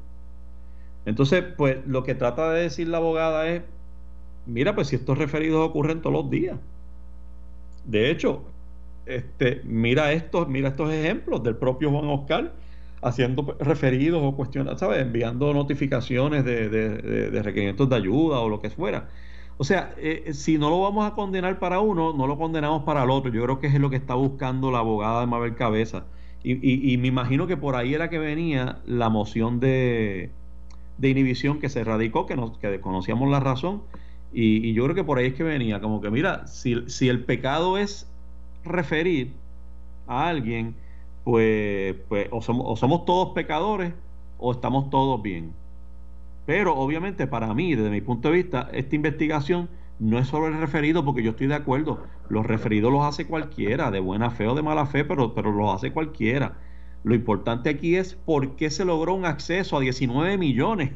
[1.06, 3.62] Entonces, pues lo que trata de decir la abogada es,
[4.46, 6.58] mira, pues si estos referidos ocurren todos los días.
[7.86, 8.42] De hecho,
[9.06, 12.52] este, mira estos, mira estos ejemplos del propio Juan Oscar
[13.02, 15.00] haciendo referidos o cuestiones, ¿sabes?
[15.00, 19.08] Enviando notificaciones de, de, requerimientos de ayuda o lo que fuera.
[19.60, 23.02] O sea, eh, si no lo vamos a condenar para uno, no lo condenamos para
[23.04, 23.30] el otro.
[23.30, 26.06] Yo creo que es lo que está buscando la abogada de Mabel Cabeza.
[26.42, 30.30] Y, y, me imagino que por ahí era que venía la moción de,
[30.96, 33.82] de inhibición que se radicó, que, nos, que desconocíamos la razón.
[34.32, 37.24] Y, yo creo que por ahí es que venía, como que mira, si, si el
[37.24, 38.10] pecado es
[38.64, 39.34] referir
[40.06, 40.74] a alguien,
[41.22, 43.92] pues, pues o, somos, o somos todos pecadores
[44.38, 45.52] o estamos todos bien.
[46.50, 49.68] Pero obviamente para mí, desde mi punto de vista, esta investigación
[50.00, 53.92] no es solo el referido, porque yo estoy de acuerdo, los referidos los hace cualquiera,
[53.92, 56.58] de buena fe o de mala fe, pero, pero los hace cualquiera.
[57.04, 60.90] Lo importante aquí es por qué se logró un acceso a 19 millones,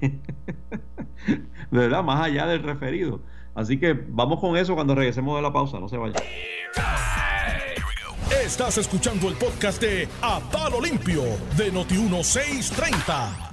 [1.71, 2.03] ¿verdad?
[2.03, 3.21] Más allá del referido.
[3.55, 6.21] Así que vamos con eso cuando regresemos de la pausa, no se vayan.
[8.42, 11.23] Estás escuchando el podcast de A Palo Limpio
[11.57, 13.53] de Noti1630.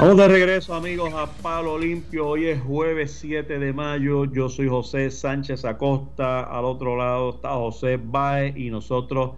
[0.00, 2.28] Vamos de regreso, amigos, a Palo Limpio.
[2.28, 4.24] Hoy es jueves 7 de mayo.
[4.26, 6.44] Yo soy José Sánchez Acosta.
[6.44, 9.32] Al otro lado está José Baez y nosotros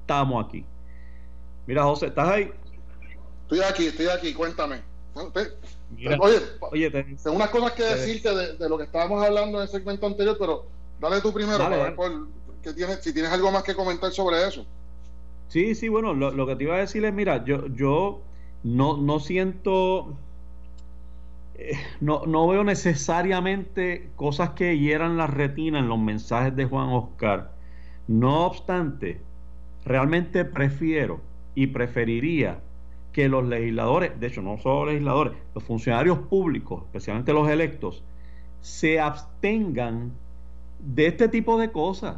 [0.00, 0.64] estamos aquí.
[1.66, 2.50] Mira, José, ¿estás ahí?
[3.42, 4.34] Estoy aquí, estoy aquí.
[4.34, 4.82] Cuéntame.
[5.14, 10.06] oye, oye tengo unas cosas que decirte de, lo que estábamos hablando en el segmento
[10.06, 10.66] anterior, pero
[10.98, 12.10] dale tú primero para ver por
[13.00, 14.64] si tienes algo más que comentar sobre eso.
[15.48, 18.22] Sí, sí, bueno, lo, que te iba a decir es, mira, yo, yo
[18.62, 20.16] no, no siento,
[21.56, 26.88] eh, no, no veo necesariamente cosas que hieran la retina en los mensajes de Juan
[26.88, 27.52] Oscar.
[28.08, 29.20] No obstante,
[29.84, 31.20] realmente prefiero
[31.54, 32.60] y preferiría
[33.12, 38.02] que los legisladores, de hecho no solo legisladores, los funcionarios públicos, especialmente los electos,
[38.60, 40.12] se abstengan
[40.78, 42.16] de este tipo de cosas.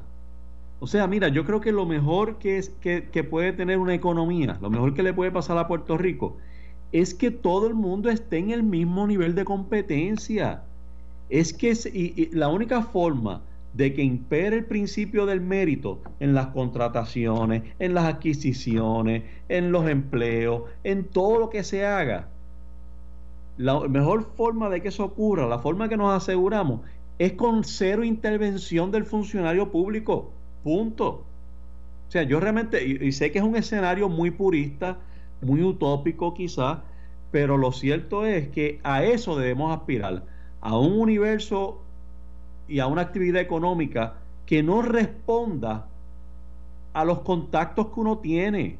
[0.80, 4.58] O sea, mira, yo creo que lo mejor que, es, que, puede tener una economía,
[4.60, 6.36] lo mejor que le puede pasar a Puerto Rico,
[6.92, 10.62] es que todo el mundo esté en el mismo nivel de competencia.
[11.30, 16.48] Es que y, la única forma de que impere el principio del mérito en las
[16.48, 22.28] contrataciones, en las adquisiciones, en los empleos, en todo lo que se haga.
[23.56, 26.80] La mejor forma de que eso ocurra, la forma que nos aseguramos,
[27.18, 30.32] es con cero intervención del funcionario público.
[30.64, 31.24] Punto.
[32.08, 34.98] O sea, yo realmente, y, sé que es un escenario muy purista,
[35.40, 36.78] muy utópico quizás,
[37.30, 40.24] pero lo cierto es que a eso debemos aspirar,
[40.60, 41.80] a un universo
[42.66, 44.14] y a una actividad económica
[44.46, 45.86] que no responda
[46.92, 48.78] a los contactos que uno tiene,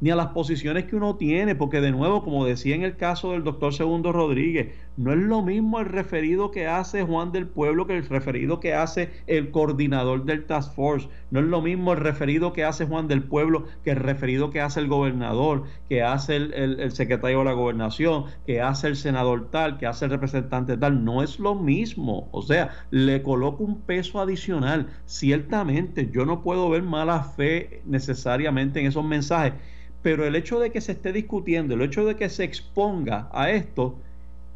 [0.00, 3.32] ni a las posiciones que uno tiene, porque de nuevo, como decía en el caso
[3.32, 7.86] del doctor Segundo Rodríguez, no es lo mismo el referido que hace Juan del Pueblo
[7.86, 11.98] que el referido que hace el coordinador del Task Force, no es lo mismo el
[11.98, 16.36] referido que hace Juan del Pueblo que el referido que hace el gobernador, que hace
[16.36, 20.76] el, el secretario de la gobernación, que hace el senador tal, que hace el representante
[20.76, 26.42] tal, no es lo mismo, o sea, le coloco un peso adicional, ciertamente yo no
[26.42, 29.54] puedo ver mala fe necesariamente en esos mensajes,
[30.02, 33.50] pero el hecho de que se esté discutiendo, el hecho de que se exponga a
[33.50, 33.98] esto,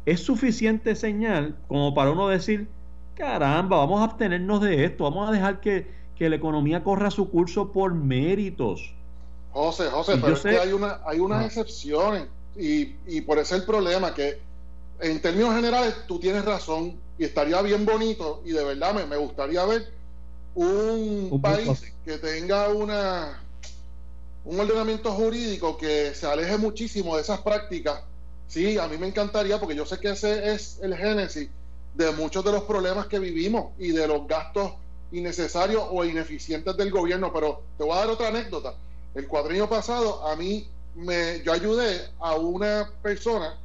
[0.05, 2.67] es suficiente señal como para uno decir,
[3.15, 5.87] caramba, vamos a abstenernos de esto, vamos a dejar que,
[6.29, 8.93] la economía corra su curso por méritos.
[9.51, 13.63] José, José, pero es que hay, una, hay unas excepciones y, y por eso el
[13.63, 14.39] problema, que
[14.99, 19.17] en términos generales tú tienes razón y estaría bien bonito y de verdad me, me
[19.17, 19.91] gustaría ver
[20.55, 23.41] un país que tenga una
[24.43, 28.01] un ordenamiento jurídico que se aleje muchísimo de esas prácticas,
[28.47, 31.49] sí, a mí me encantaría porque yo sé que ese es el génesis
[31.93, 34.73] de muchos de los problemas que vivimos y de los gastos
[35.11, 37.31] innecesarios o ineficientes del gobierno.
[37.33, 38.75] Pero te voy a dar otra anécdota.
[39.13, 43.57] El cuadrino pasado, a mí, me, yo ayudé a una persona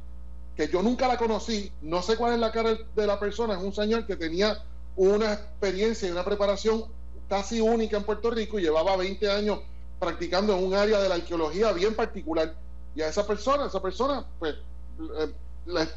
[0.55, 3.63] que yo nunca la conocí, no sé cuál es la cara de la persona, es
[3.63, 4.63] un señor que tenía
[4.95, 6.85] una experiencia y una preparación
[7.29, 9.59] casi única en Puerto Rico y llevaba 20 años
[9.99, 12.55] practicando en un área de la arqueología bien particular.
[12.95, 14.55] Y a esa persona, esa persona, pues,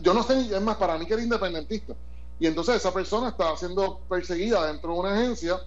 [0.00, 1.94] yo no sé, es más, para mí que era independentista.
[2.40, 5.60] Y entonces esa persona estaba siendo perseguida dentro de una agencia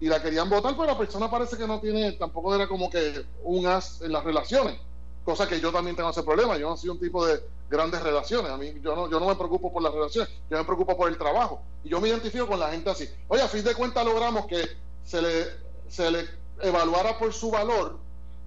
[0.00, 3.24] y la querían votar, pero la persona parece que no tiene, tampoco era como que
[3.44, 4.80] un as en las relaciones,
[5.22, 6.56] cosa que yo también tengo ese problema.
[6.56, 8.50] Yo no soy un tipo de grandes relaciones.
[8.50, 11.10] A mí, yo no, yo no me preocupo por las relaciones, yo me preocupo por
[11.10, 11.60] el trabajo.
[11.84, 13.08] Y yo me identifico con la gente así.
[13.28, 14.64] Oye, a fin de cuentas logramos que
[15.04, 15.46] se le,
[15.88, 16.26] se le
[16.62, 17.98] evaluara por su valor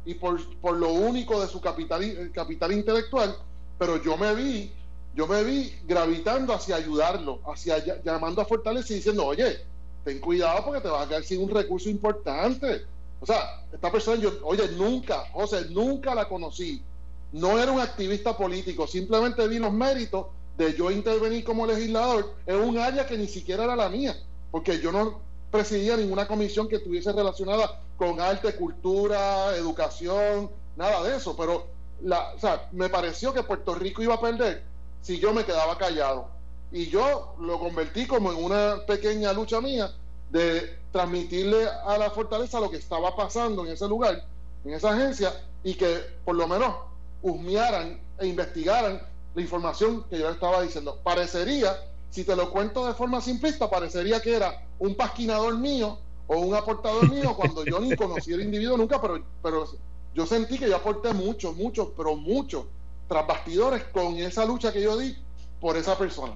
[0.04, 3.38] y por, por lo único de su capital, capital intelectual,
[3.78, 4.74] pero yo me vi,
[5.18, 9.66] yo me vi gravitando hacia ayudarlo, hacia llamando a fortalecer y diciendo, oye,
[10.06, 12.84] ten cuidado porque te vas a quedar sin un recurso importante.
[13.20, 16.84] O sea, esta persona, yo, oye, nunca, José, nunca la conocí.
[17.32, 22.58] No era un activista político, simplemente vi los méritos de yo intervenir como legislador en
[22.58, 24.16] un área que ni siquiera era la mía,
[24.52, 31.18] porque yo no presidía ninguna comisión que estuviese relacionada con arte, cultura, educación, nada de
[31.18, 31.66] eso, pero
[32.04, 35.78] la, o sea, me pareció que Puerto Rico iba a perder si yo me quedaba
[35.78, 36.30] callado.
[36.72, 39.92] Y yo lo convertí como en una pequeña lucha mía
[40.30, 44.26] de transmitirle a la fortaleza lo que estaba pasando en ese lugar,
[44.66, 45.34] en esa agencia,
[45.64, 46.76] y que por lo menos
[47.22, 49.02] husmearan e investigaran
[49.34, 51.00] la información que yo estaba diciendo.
[51.04, 51.78] Parecería,
[52.10, 56.56] si te lo cuento de forma simplista, parecería que era un pasquinador mío o un
[56.56, 59.68] aportador mío cuando yo ni conocí al individuo nunca, pero, pero
[60.14, 62.68] yo sentí que yo aporté mucho, mucho, pero mucho
[63.08, 65.16] tras bastidores con esa lucha que yo di
[65.60, 66.34] por esa persona.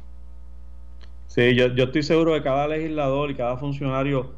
[1.27, 4.31] Sí, yo, yo estoy seguro que cada legislador y cada funcionario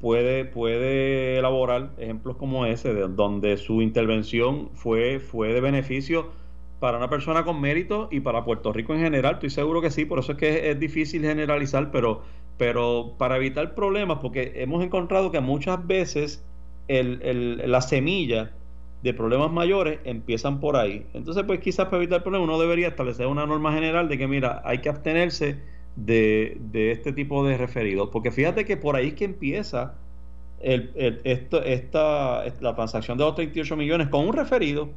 [0.00, 6.30] puede, puede elaborar ejemplos como ese, de, donde su intervención fue, fue de beneficio
[6.78, 9.34] para una persona con mérito y para Puerto Rico en general.
[9.34, 12.22] Estoy seguro que sí, por eso es que es difícil generalizar, pero
[12.56, 16.44] pero para evitar problemas, porque hemos encontrado que muchas veces
[16.88, 18.52] el, el, la semilla
[19.04, 21.06] de problemas mayores empiezan por ahí.
[21.12, 24.62] Entonces, pues quizás para evitar problemas uno debería establecer una norma general de que, mira,
[24.64, 25.60] hay que abstenerse
[25.94, 29.94] de, de este tipo de referidos, porque fíjate que por ahí es que empieza
[30.60, 30.90] el,
[31.24, 34.88] esto, esta, la transacción de los 38 millones con un referido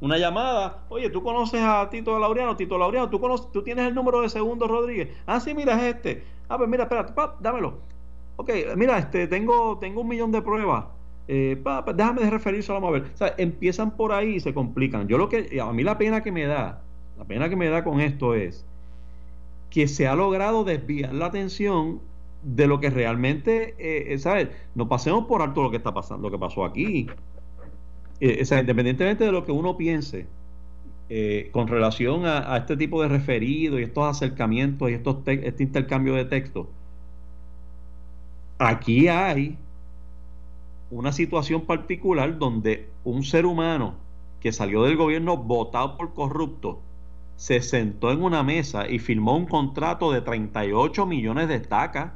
[0.00, 3.94] una llamada, oye, tú conoces a Tito Laureano, Tito Laureano, tú, conoces, tú tienes el
[3.94, 5.08] número de Segundo Rodríguez.
[5.26, 6.24] Ah, sí, mira, es este.
[6.48, 7.78] Ah, pues mira, espérate, dámelo.
[8.36, 10.84] Ok, mira, este, tengo, tengo un millón de pruebas.
[11.28, 11.60] Eh,
[11.94, 13.02] déjame de referirse a ver.
[13.02, 15.08] O sea, empiezan por ahí y se complican.
[15.08, 16.82] Yo lo que, a mí la pena que me da,
[17.18, 18.64] la pena que me da con esto es
[19.70, 22.00] que se ha logrado desviar la atención
[22.42, 24.48] de lo que realmente, eh, eh ¿sabes?
[24.74, 27.08] No pasemos por alto lo que está pasando, lo que pasó aquí.
[28.20, 30.26] Eh, o sea, independientemente de lo que uno piense
[31.52, 36.24] con relación a, este tipo de referidos y estos acercamientos y estos este intercambio de
[36.24, 36.68] texto,
[38.58, 39.56] aquí hay
[40.90, 43.94] una situación particular donde un ser humano
[44.40, 46.80] que salió del gobierno votado por corrupto
[47.36, 52.12] se sentó en una mesa y firmó un contrato de 38 millones de estacas.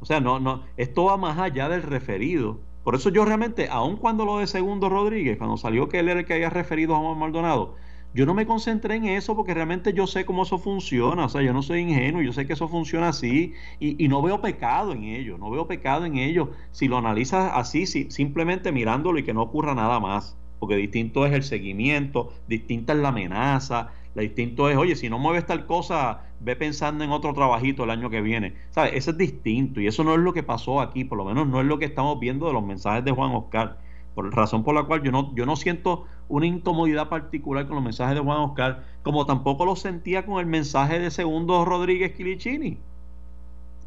[0.00, 2.58] O sea, no, no, esto va más allá del referido.
[2.82, 6.20] Por eso yo realmente, aun cuando lo de Segundo Rodríguez, cuando salió que él era
[6.20, 7.74] el que había referido a Juan Maldonado,
[8.14, 11.42] yo no me concentré en eso porque realmente yo sé cómo eso funciona, o sea,
[11.42, 15.04] yo no soy ingenuo, yo sé que eso funciona así y, no veo pecado en
[15.04, 19.42] ello, no veo pecado en ello si lo analizas así, simplemente mirándolo y que no
[19.42, 24.78] ocurra nada más, porque distinto es el seguimiento, distinta es la amenaza, lo distinto es,
[24.78, 28.54] oye, si no mueves tal cosa, ve pensando en otro trabajito el año que viene.
[28.70, 28.92] ¿Sabes?
[28.94, 31.60] Eso es distinto y eso no es lo que pasó aquí, por lo menos no
[31.60, 33.78] es lo que estamos viendo de los mensajes de Juan Oscar.
[34.14, 37.84] Por razón por la cual yo no, yo no siento una incomodidad particular con los
[37.84, 42.78] mensajes de Juan Oscar, como tampoco lo sentía con el mensaje de Segundo Rodríguez Quilichini.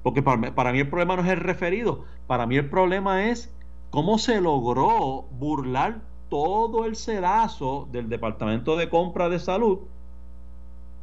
[0.04, 3.54] Porque para, para mí el problema no es el referido, para mí el problema es
[3.90, 6.00] cómo se logró burlar
[6.30, 9.80] todo el sedazo del Departamento de Compra de Salud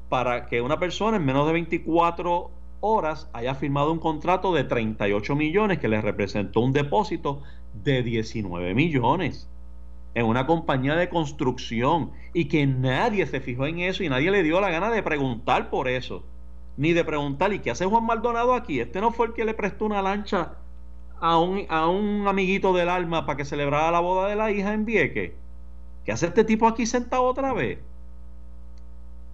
[0.09, 5.35] para que una persona en menos de 24 horas haya firmado un contrato de 38
[5.35, 7.43] millones que le representó un depósito
[7.83, 9.49] de 19 millones
[10.17, 14.43] en una compañía de construcción y que nadie se fijó en eso y nadie le
[14.43, 16.25] dio la gana de preguntar por eso,
[16.79, 18.81] ni de preguntar, ¿y qué hace Juan Maldonado aquí?
[18.81, 20.55] Este no fue el que le prestó una lancha
[21.21, 24.73] a un, a un amiguito del alma para que celebrara la boda de la hija
[24.73, 25.35] en Vieque.
[26.07, 27.79] ¿Qué hace este tipo aquí sentado otra vez?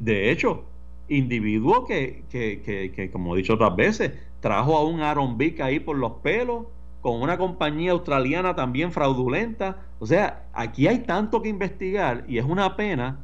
[0.00, 0.64] De hecho,
[1.08, 5.78] individuo que, que, que, como he dicho otras veces, trajo a un Aaron Vick ahí
[5.78, 6.66] por los pelos,
[7.02, 9.76] con una compañía australiana también fraudulenta.
[9.98, 13.18] O sea, aquí hay tanto que investigar y es una pena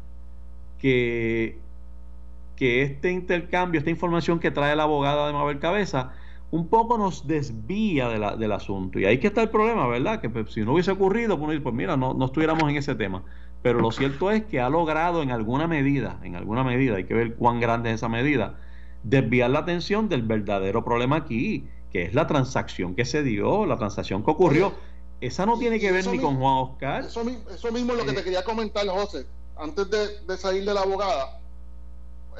[0.79, 1.59] que,
[2.57, 6.12] que este intercambio, esta información que trae la abogada de Mabel Cabeza,
[6.51, 8.99] un poco nos desvía del asunto.
[8.99, 10.21] Y ahí que está el problema, ¿verdad?
[10.21, 13.23] Que pues, si no hubiese ocurrido, pues, pues mira, no, no estuviéramos en ese tema.
[13.62, 17.14] Pero lo cierto es que ha logrado en alguna medida, en alguna medida, hay que
[17.14, 18.59] ver cuán grande es esa medida,
[19.03, 23.79] desviar la atención del verdadero problema aquí, que es la transacción que se dio, la
[23.79, 24.74] transacción que ocurrió.
[25.20, 27.05] Esa no tiene que ver ni con Juan Oscar.
[27.05, 28.24] Eso, mismo es lo que te eh.
[28.24, 31.40] quería comentar, José, antes de, salir de la abogada.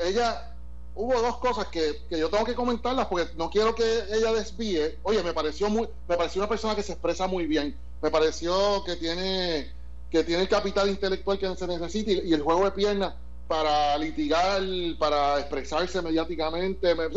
[0.05, 0.55] Ella,
[0.95, 4.99] hubo dos cosas que, yo tengo que comentarlas porque no quiero que ella desvíe.
[5.03, 7.77] Oye, me pareció muy, me pareció una persona que se expresa muy bien.
[8.01, 9.73] Me pareció que tiene,
[10.09, 13.15] que tiene el capital intelectual que se necesita y, el juego de piernas
[13.49, 14.63] para litigar,
[15.01, 16.95] para expresarse mediáticamente.
[16.95, 17.09] Me,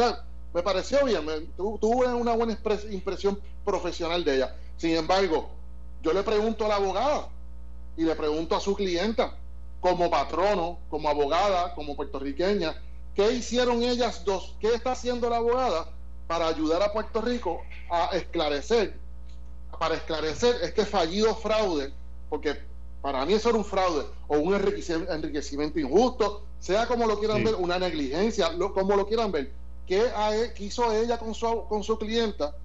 [0.53, 2.57] me pareció bien, tuve una buena
[2.89, 4.55] impresión profesional de ella.
[4.77, 5.49] Sin embargo,
[6.01, 7.29] yo le pregunto a la abogada
[7.95, 9.37] y le pregunto a su clienta,
[9.79, 12.75] como patrono, como abogada, como puertorriqueña,
[13.15, 14.55] ¿qué hicieron ellas dos?
[14.59, 15.87] ¿Qué está haciendo la abogada
[16.27, 18.95] para ayudar a Puerto Rico a esclarecer,
[19.79, 21.93] para esclarecer este fallido fraude?
[22.29, 22.59] Porque
[23.01, 27.55] para mí eso era un fraude o un enriquecimiento injusto, sea como lo quieran ver,
[27.55, 29.51] una negligencia, como lo quieran ver.
[29.85, 32.55] ¿Qué, hizo ella con su, con su clienta?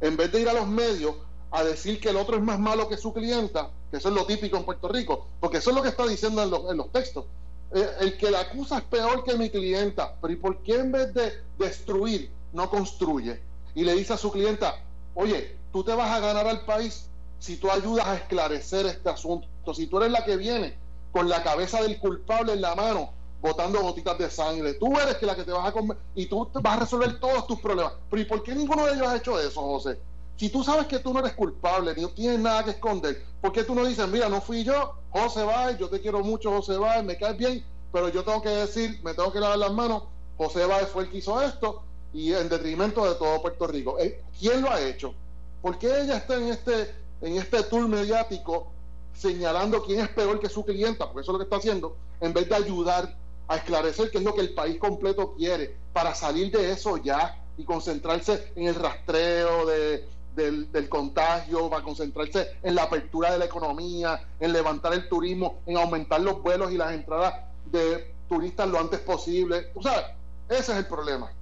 [0.00, 1.16] En vez de ir a los medios
[1.50, 4.26] a decir que el otro es más malo que su clienta, que eso es lo
[4.26, 6.92] típico en Puerto Rico, porque eso es lo que está diciendo en los, en los
[6.92, 7.24] textos.
[7.72, 10.92] Eh, el que la acusa es peor que mi clienta, pero ¿y por qué en
[10.92, 13.40] vez de destruir no construye?
[13.74, 14.82] Y le dice a su clienta,
[15.14, 17.08] oye, tú te vas a ganar al país
[17.38, 20.76] si tú ayudas a esclarecer este asunto, si tú eres la que viene
[21.12, 25.36] con la cabeza del culpable en la mano, botando gotitas de sangre, tú eres la
[25.36, 27.92] que te vas a comer y tú vas a resolver todos tus problemas.
[28.10, 29.98] Pero ¿y por qué ninguno de ellos ha hecho eso, José?
[30.36, 33.64] Si tú sabes que tú no eres culpable, ni tienes nada que esconder, ¿por qué
[33.64, 37.02] tú no dices, mira, no fui yo, José Báez, yo te quiero mucho, José Báez,
[37.04, 40.02] me caes bien, pero yo tengo que decir, me tengo que lavar las manos,
[40.36, 43.98] José Báez fue el que hizo esto y en detrimento de todo Puerto Rico.
[43.98, 45.14] Eh, ¿Quién lo ha hecho?
[45.62, 48.68] ¿Por qué ella está en este, en este tour mediático
[49.14, 51.06] señalando quién es peor que su clienta?
[51.06, 53.16] Porque eso es lo que está haciendo, en vez de ayudar
[53.48, 57.42] a esclarecer qué es lo que el país completo quiere para salir de eso ya
[57.56, 63.32] y concentrarse en el rastreo de del, del, contagio, va a concentrarse en la apertura
[63.32, 67.34] de la economía, en levantar el turismo, en aumentar los vuelos y las entradas
[67.72, 69.68] de turistas lo antes posible.
[69.74, 70.14] O sea,
[70.48, 71.32] ese es el problema.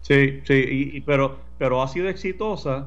[0.00, 2.86] Sí, sí, y, pero, pero ha sido exitosa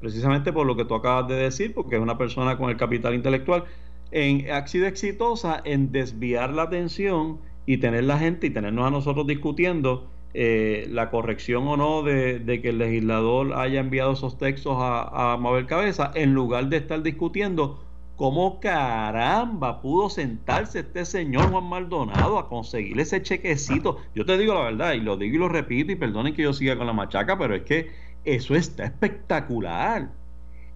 [0.00, 3.14] precisamente por lo que tú acabas de decir, porque es una persona con el capital
[3.14, 3.64] intelectual,
[4.10, 8.90] en, ha sido exitosa en desviar la atención y tener la gente y tenernos a
[8.90, 14.76] nosotros discutiendo eh, la corrección o no de, que el legislador haya enviado esos textos
[14.78, 17.80] a, a Mabel Cabeza, en lugar de estar discutiendo
[18.16, 23.98] cómo caramba pudo sentarse este señor Juan Maldonado a conseguir ese chequecito.
[24.14, 26.52] Yo te digo la verdad, y lo digo y lo repito, y perdonen que yo
[26.52, 27.90] siga con la machaca, pero es que
[28.24, 30.10] eso está espectacular.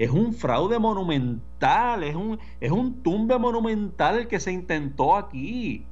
[0.00, 5.84] Es un fraude monumental, es un, es un tumbe monumental que se intentó aquí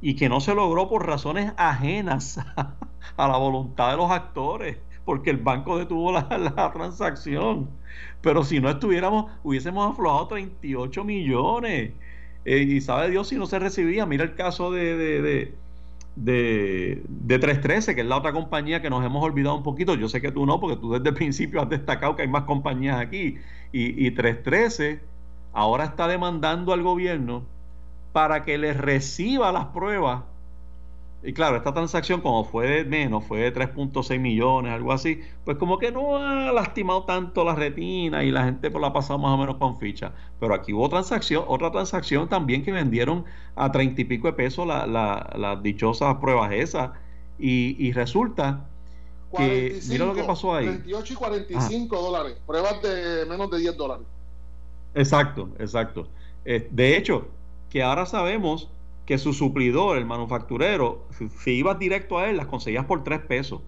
[0.00, 2.40] y que no se logró por razones ajenas
[3.16, 6.26] a la voluntad de los actores, porque el banco detuvo la,
[6.74, 7.70] transacción.
[8.22, 11.92] Pero si no estuviéramos, hubiésemos aflojado 38 millones.
[12.44, 14.04] Eh, y sabe Dios si no se recibía.
[14.04, 15.54] Mira el caso de, de,
[16.16, 19.94] de, 313, que es la otra compañía que nos hemos olvidado un poquito.
[19.94, 22.44] Yo sé que tú no, porque tú desde el principio has destacado que hay más
[22.44, 23.38] compañías aquí.
[23.72, 25.00] Y, y 313
[25.52, 27.44] ahora está demandando al gobierno
[28.12, 30.22] para que le reciba las pruebas
[31.24, 35.56] y claro, esta transacción como fue de menos, fue de 3.6 millones, algo así, pues
[35.56, 39.18] como que no ha lastimado tanto la retina y la gente pues la ha pasado
[39.18, 40.12] más o menos con ficha.
[40.38, 43.24] Pero aquí hubo transacción, otra transacción también que vendieron
[43.56, 46.90] a 30 y pico de pesos las dichosas pruebas esas.
[47.38, 48.66] Y, resulta
[49.36, 50.66] que, mira lo que pasó ahí.
[50.66, 54.06] 28 y 45 dólares, pruebas de menos de 10 dólares.
[54.94, 56.06] Exacto, exacto.
[56.44, 57.28] Eh, de hecho,
[57.70, 58.68] que ahora sabemos
[59.06, 61.04] que su suplidor, el manufacturero,
[61.38, 63.60] si ibas directo a él, las conseguías por tres pesos.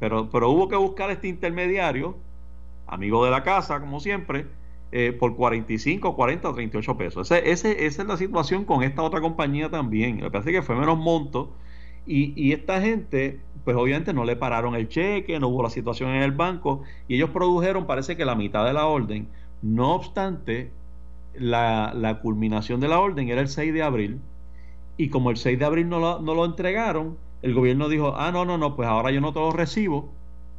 [0.00, 2.16] Pero, pero hubo que buscar este intermediario,
[2.86, 4.46] amigo de la casa, como siempre,
[4.92, 7.30] eh, por 45, 40 o 38 pesos.
[7.30, 10.16] Ese, ese, esa es la situación con esta otra compañía también.
[10.16, 11.52] Me parece que fue menos monto.
[12.06, 16.10] Y, y esta gente, pues obviamente no le pararon el cheque, no hubo la situación
[16.10, 16.82] en el banco.
[17.08, 19.28] Y ellos produjeron, parece que la mitad de la orden.
[19.62, 20.70] No obstante,
[21.38, 24.20] la, culminación de la orden era el 6 de abril
[24.96, 28.30] y como el 6 de abril no lo, no lo entregaron, el gobierno dijo, ah,
[28.32, 30.08] no, no, no, pues ahora yo no te lo recibo,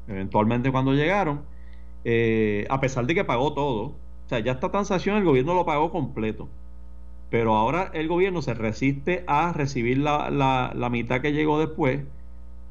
[0.07, 1.41] eventualmente cuando llegaron,
[2.03, 5.65] eh, a pesar de que pagó todo, o sea, ya esta transacción el gobierno lo
[5.65, 6.49] pagó completo,
[7.29, 12.01] pero ahora el gobierno se resiste a recibir la, la, la mitad que llegó después,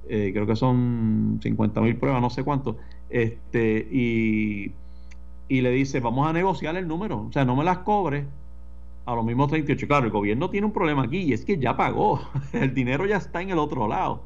[0.08, 2.76] eh, creo que son 50 mil pruebas, no sé cuánto,
[3.08, 4.72] este, y
[5.48, 8.24] y le dice, vamos a negociar el número, o sea, no me las cobre
[9.06, 9.86] a los mismos 38.
[9.86, 12.20] Claro, el gobierno tiene un problema aquí y es que ya pagó,
[12.52, 14.22] el dinero ya está en el otro lado.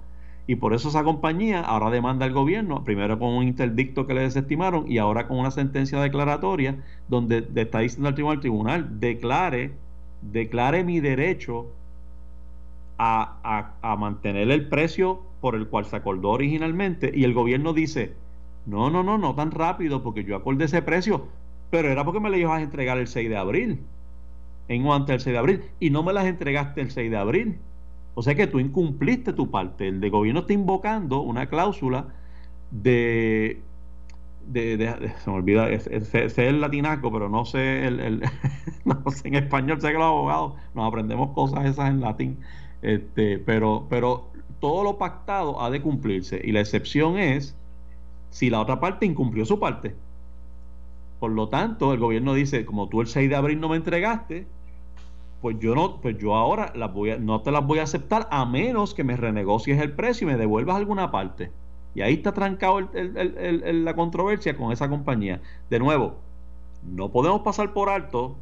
[0.47, 4.23] Y por eso esa compañía ahora demanda al gobierno, primero con un interdicto que le
[4.23, 9.73] desestimaron y ahora con una sentencia declaratoria donde le está diciendo al tribunal, declare,
[10.23, 11.66] declare mi derecho
[12.97, 17.12] a, a, mantener el precio por el cual se acordó originalmente.
[17.14, 18.14] Y el gobierno dice,
[18.69, 21.27] no, no, no, no tan rápido porque yo acordé ese precio,
[21.71, 23.81] pero era porque me le ibas a entregar el 6 de abril,
[24.69, 27.16] en o antes del 6 de abril, y no me las entregaste el 6 de
[27.16, 27.59] abril.
[28.14, 29.89] O sea que tú incumpliste tu parte.
[29.89, 32.09] El de gobierno está invocando una cláusula
[32.71, 33.62] de.
[34.47, 38.23] de, se me olvida, sé, el latinaco, pero no sé el,
[38.85, 42.39] no sé en español, sé que los abogados nos aprendemos cosas esas en latín.
[42.83, 44.29] Este, pero, pero
[44.61, 46.41] todo lo pactado ha de cumplirse.
[46.45, 47.57] Y la excepción es
[48.31, 49.95] si la otra parte incumplió su parte.
[51.20, 54.47] Por lo tanto, el gobierno dice, como tú el 6 de abril no me entregaste,
[55.41, 58.29] pues yo no, pues yo ahora las voy a, no te las voy a aceptar
[58.31, 61.51] a menos que me renegocies el precio y me devuelvas alguna parte.
[61.95, 65.41] Y ahí está trancado la controversia con esa compañía.
[65.70, 66.16] De nuevo,
[66.85, 68.37] no podemos pasar por alto,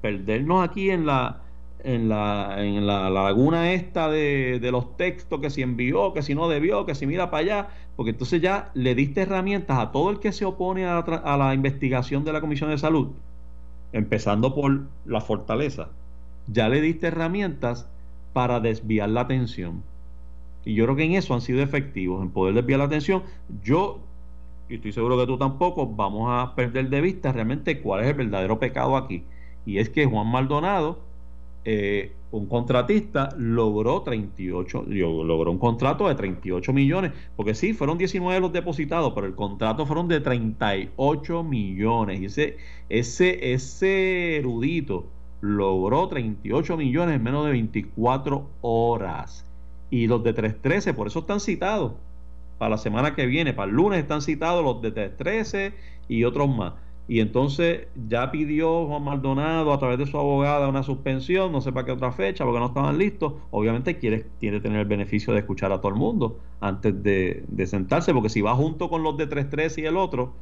[0.00, 1.42] perdernos aquí en la,
[1.86, 6.34] en la, en la, laguna esta de, de, los textos, que si envió, que si
[6.34, 10.10] no debió, que si mira para allá, porque entonces ya le diste herramientas a todo
[10.10, 13.08] el que se opone a a la investigación de la Comisión de Salud,
[13.92, 15.88] empezando por la fortaleza
[16.48, 17.88] ya le diste herramientas
[18.32, 19.82] para desviar la atención.
[20.64, 23.22] Y yo creo que en eso han sido efectivos, en poder desviar la atención.
[23.62, 24.00] Yo,
[24.68, 28.14] y estoy seguro que tú tampoco, vamos a perder de vista realmente cuál es el
[28.14, 29.24] verdadero pecado aquí.
[29.64, 30.98] Y es que Juan Maldonado,
[31.68, 38.38] eh, un contratista, logró 38, logró un contrato de 38 millones, porque sí, fueron 19
[38.38, 42.20] los depositados, pero el contrato fueron de 38 millones.
[42.20, 42.56] Y ese,
[42.88, 45.06] ese, ese erudito
[45.40, 49.44] logró 38 millones en menos de 24 horas.
[49.90, 51.94] Y los de 313, por eso están citados
[52.58, 55.74] para la semana que viene, para el lunes están citados los de 313
[56.06, 56.74] y otros más.
[57.08, 61.72] Y entonces ya pidió Juan Maldonado a través de su abogada una suspensión, no sé
[61.72, 63.34] para qué otra fecha, porque no estaban listos.
[63.50, 67.66] Obviamente quiere, quiere tener el beneficio de escuchar a todo el mundo antes de, de
[67.66, 70.32] sentarse, porque si va junto con los de 313 y el otro,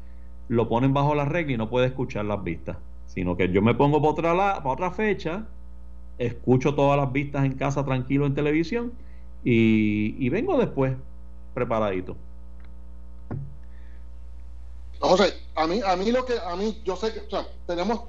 [0.48, 2.78] lo ponen bajo la regla y no puede escuchar las vistas
[3.14, 5.46] sino que yo me pongo para otra, para otra fecha,
[6.18, 8.92] escucho todas las vistas en casa tranquilo en televisión
[9.44, 10.94] y, vengo después
[11.54, 12.16] preparadito.
[15.16, 18.00] José, a mí, a mí lo que, a mí, yo sé que, o sea, tenemos,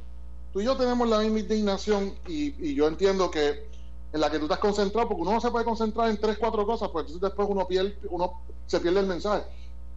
[0.52, 3.68] tú y yo tenemos la misma indignación y, yo entiendo que
[4.12, 6.66] en la que tú estás concentrado, porque uno no se puede concentrar en tres, cuatro
[6.66, 9.44] cosas, pues entonces después uno pierde, uno se pierde el mensaje.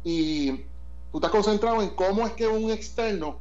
[0.05, 0.53] Y
[1.11, 3.39] tú estás concentrado en cómo es que un externo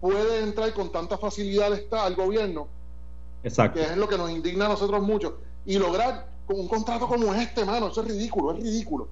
[0.00, 2.66] puede entrar con tanta facilidad al gobierno,
[3.44, 3.78] Exacto.
[3.78, 7.64] que es lo que nos indigna a nosotros mucho, y lograr un contrato como este,
[7.64, 9.08] mano, eso es ridículo, es ridículo.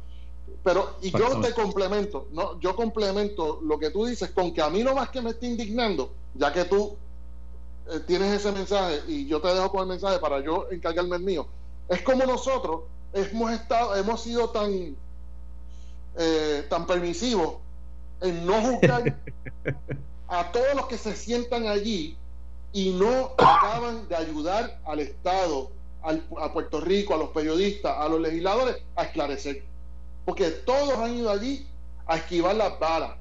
[0.64, 4.70] Pero, y yo te complemento, no, yo complemento lo que tú dices con que a
[4.70, 6.96] mí lo más que me está indignando, ya que tú
[7.90, 11.22] eh, tienes ese mensaje y yo te dejo con el mensaje para yo encargarme el
[11.22, 11.46] mío,
[11.86, 12.80] es como nosotros
[13.12, 14.96] hemos estado, hemos sido tan,
[16.16, 17.56] eh, tan permisivos
[18.22, 19.18] en no juzgar
[20.28, 22.16] a todos los que se sientan allí
[22.72, 25.70] y no acaban de ayudar al Estado,
[26.02, 29.73] a Puerto Rico, a los periodistas, a los legisladores a esclarecer.
[30.24, 31.66] Porque todos han ido allí
[32.06, 33.12] a esquivar las balas.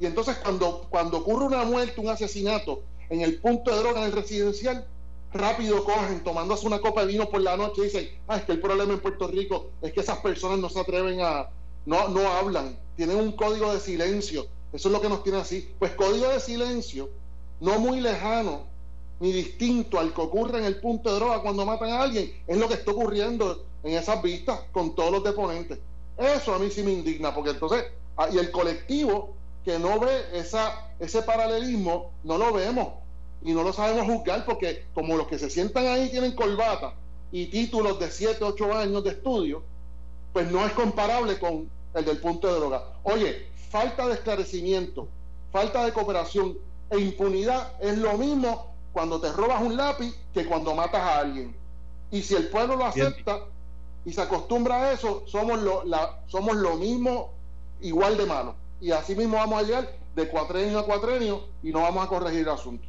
[0.00, 4.06] Y entonces cuando, cuando ocurre una muerte, un asesinato en el punto de droga en
[4.06, 4.86] el residencial,
[5.32, 8.52] rápido cogen, tomándose una copa de vino por la noche y dicen, ah, es que
[8.52, 11.48] el problema en Puerto Rico es que esas personas no se atreven a,
[11.84, 15.70] no, no hablan, tienen un código de silencio, eso es lo que nos tiene así.
[15.78, 17.10] Pues código de silencio,
[17.60, 18.66] no muy lejano
[19.20, 22.56] ni distinto al que ocurre en el punto de droga cuando matan a alguien, es
[22.56, 25.78] lo que está ocurriendo en esas vistas con todos los deponentes.
[26.18, 27.84] Eso a mí sí me indigna, porque entonces,
[28.16, 32.88] ah, y el colectivo que no ve esa, ese paralelismo, no lo vemos
[33.42, 36.94] y no lo sabemos juzgar, porque como los que se sientan ahí tienen corbata
[37.30, 39.62] y títulos de 7, 8 años de estudio,
[40.32, 42.84] pues no es comparable con el del punto de droga.
[43.04, 45.08] Oye, falta de esclarecimiento,
[45.52, 46.58] falta de cooperación
[46.90, 51.54] e impunidad es lo mismo cuando te robas un lápiz que cuando matas a alguien.
[52.10, 53.44] Y si el pueblo lo acepta
[54.08, 57.34] y se acostumbra a eso, somos lo, la, somos lo mismo,
[57.82, 58.54] igual de malo.
[58.80, 62.40] Y así mismo vamos a llegar de cuatrenio a cuatrenio y no vamos a corregir
[62.40, 62.88] el asunto.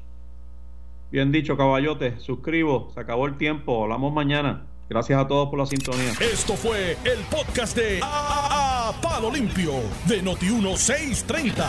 [1.12, 2.18] Bien dicho, caballote.
[2.20, 2.92] Suscribo.
[2.94, 3.84] Se acabó el tiempo.
[3.84, 4.66] Hablamos mañana.
[4.88, 6.14] Gracias a todos por la sintonía.
[6.22, 9.74] Esto fue el podcast de a, Palo Limpio
[10.08, 11.66] de Noti1630.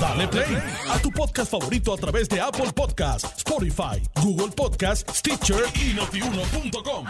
[0.00, 0.56] Dale play
[0.90, 7.04] a tu podcast favorito a través de Apple Podcasts, Spotify, Google Podcasts, Stitcher y notiuno.com.